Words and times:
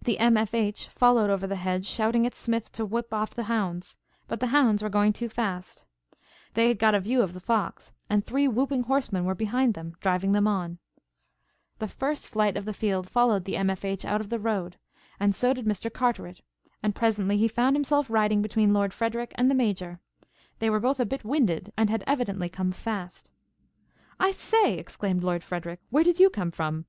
The 0.00 0.20
M. 0.20 0.36
F. 0.36 0.54
H. 0.54 0.86
followed 0.86 1.30
over 1.30 1.44
the 1.44 1.56
hedge 1.56 1.84
shouting 1.84 2.24
at 2.24 2.36
Smith 2.36 2.70
to 2.74 2.84
whip 2.86 3.12
off 3.12 3.34
the 3.34 3.42
hounds. 3.50 3.96
But 4.28 4.38
the 4.38 4.46
hounds 4.54 4.84
were 4.84 4.88
going 4.88 5.12
too 5.12 5.28
fast. 5.28 5.84
They 6.54 6.68
had 6.68 6.78
got 6.78 6.94
a 6.94 7.00
view 7.00 7.22
of 7.22 7.32
the 7.32 7.40
fox 7.40 7.90
and 8.08 8.24
three 8.24 8.46
whooping 8.46 8.84
horsemen 8.84 9.24
were 9.24 9.34
behind 9.34 9.74
them 9.74 9.96
driving 10.00 10.30
them 10.30 10.46
on. 10.46 10.78
The 11.80 11.88
first 11.88 12.24
flight 12.28 12.56
of 12.56 12.66
the 12.66 12.72
field 12.72 13.10
followed 13.10 13.46
the 13.46 13.56
M. 13.56 13.68
F. 13.68 13.84
H. 13.84 14.04
out 14.04 14.20
of 14.20 14.28
the 14.28 14.38
road, 14.38 14.76
and 15.18 15.34
so 15.34 15.52
did 15.52 15.66
Mr. 15.66 15.92
Carteret, 15.92 16.40
and 16.80 16.94
presently 16.94 17.36
he 17.36 17.48
found 17.48 17.74
himself 17.74 18.08
riding 18.08 18.40
between 18.40 18.72
Lord 18.72 18.94
Frederic 18.94 19.32
and 19.34 19.50
the 19.50 19.56
Major. 19.56 19.98
They 20.60 20.70
were 20.70 20.78
both 20.78 21.00
a 21.00 21.04
bit 21.04 21.24
winded 21.24 21.72
and 21.76 21.90
had 21.90 22.04
evidently 22.06 22.48
come 22.48 22.70
fast. 22.70 23.32
"I 24.20 24.30
say," 24.30 24.78
exclaimed 24.78 25.24
Lord 25.24 25.42
Frederic, 25.42 25.80
"where 25.90 26.04
did 26.04 26.20
you 26.20 26.30
come 26.30 26.52
from?" 26.52 26.84